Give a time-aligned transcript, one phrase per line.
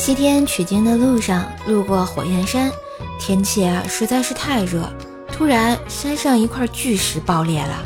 [0.00, 2.72] 西天取经的路上，路过火焰山，
[3.18, 4.90] 天气啊实在是太热。
[5.30, 7.84] 突然，山上一块巨石爆裂了，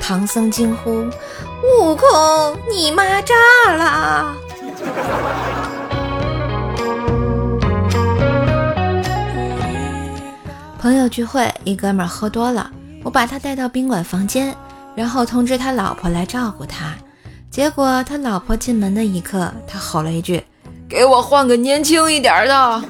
[0.00, 1.04] 唐僧惊呼
[1.62, 3.34] ：“悟空，你妈炸
[3.76, 4.34] 了！”
[10.80, 12.70] 朋友聚会，一哥们喝多了，
[13.04, 14.56] 我把他带到宾馆房间，
[14.96, 16.94] 然后通知他老婆来照顾他。
[17.50, 20.42] 结果他老婆进门的一刻，他吼了一句
[20.90, 22.82] ：“给我换个年轻一点的。”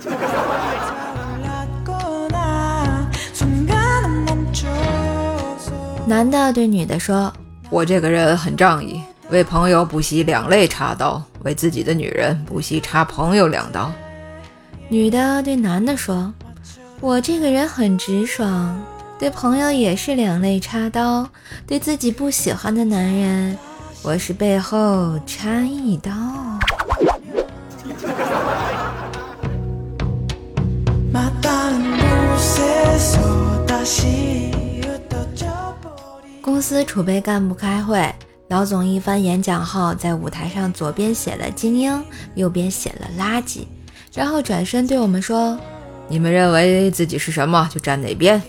[6.07, 7.33] 男的对女的说
[7.71, 13.93] ：“我这个人很仗义，为朋友不惜两肋插刀，为自己的女人不惜插朋友两刀。”
[14.89, 16.33] 女的对男的说。
[17.03, 18.79] 我这个人很直爽，
[19.19, 21.27] 对朋友也是两肋插刀，
[21.67, 23.57] 对自己不喜欢的男人，
[24.03, 26.11] 我是背后插一刀。
[36.51, 38.13] 公司储备干部开会，
[38.49, 43.61] 老总一番演讲后，在舞台上左边写了精英，右边写了垃圾，
[44.13, 45.57] 然后转身对我们说。
[46.09, 48.43] 你们认为自己是什么，就站哪边。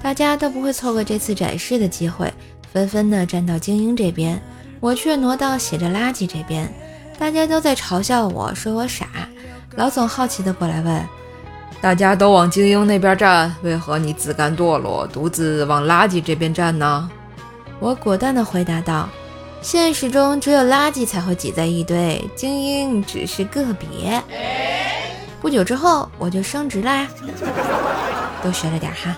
[0.00, 2.32] 大家都不会错过这次展示的机会，
[2.72, 4.40] 纷纷的站到精英这边，
[4.78, 6.72] 我却挪到写着垃圾这边。
[7.18, 9.08] 大家都在嘲笑我说我傻。
[9.74, 11.04] 老总好奇的过来问：
[11.80, 17.10] 大家都往精英那边站，为何你自甘堕落，独自往垃圾这边站呢？
[17.80, 19.08] 我果断的回答道：
[19.60, 24.22] 现实中只有垃圾才会挤在一堆，精英只是个别。
[25.40, 27.06] 不久之后我就升职啦，
[28.42, 29.16] 多学了点哈。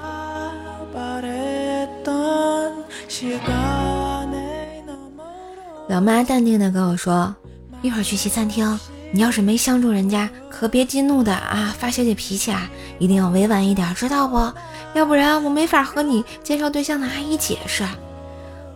[5.89, 7.33] 老妈淡定的跟我说
[7.81, 8.79] ：“一会儿去西餐厅，
[9.13, 14.53] 你要是没相中人家，可别激怒的啊，发小姐脾气啊，一定要委婉一点，知道不？
[14.95, 17.85] 要不然我没法和你介绍对象的阿姨解释。”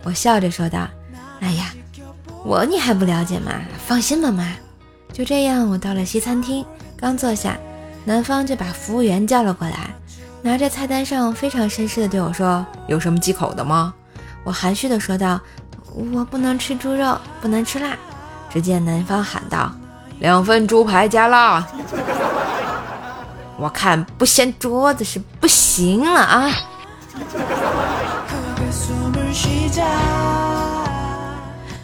[0.03, 0.87] 我笑着说道
[1.41, 1.71] ：“哎呀，
[2.43, 3.51] 我你还不了解吗？
[3.85, 4.51] 放心吧，妈。”
[5.13, 6.65] 就这样，我到了西餐厅。
[6.97, 7.57] 刚坐下，
[8.05, 9.89] 男方就把服务员叫了过来，
[10.41, 13.93] 拿着菜单上非常绅士的对我说：“有什么忌口的吗？”
[14.43, 15.39] 我含蓄的说道
[16.13, 17.95] ：“我不能吃猪肉，不能吃辣。”
[18.51, 19.71] 只见男方喊道
[20.19, 21.65] ：“两份猪排加辣。
[23.57, 26.51] ”我看不掀桌子是不行了啊！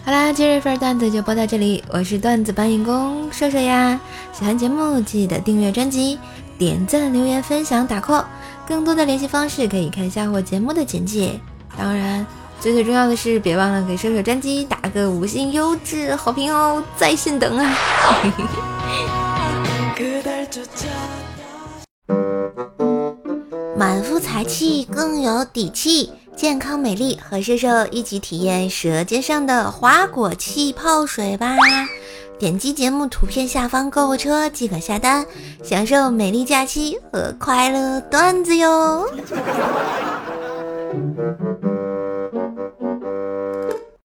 [0.03, 3.97] 好啦，今日份段子就播到这里，我是段子搬运工瘦瘦呀。
[4.33, 6.19] 喜欢节目记得订阅专辑、
[6.57, 8.25] 点赞、留言、分享、打 call。
[8.67, 11.39] 更多的联系方式可以看一下我节目的简介。
[11.77, 12.27] 当然，
[12.59, 17.77] 最最重要的是，别忘了给瘦瘦专辑打个五星优质好评哦，在线等啊！
[23.77, 26.11] 满腹才气，更有底气。
[26.37, 31.57] 健康美丽，和瘦瘦一起体验舌尖上的花果气泡水吧！
[32.37, 35.25] 点击节目图片下方购物车即可下单，
[35.63, 39.09] 享受美丽假期和快乐段子哟！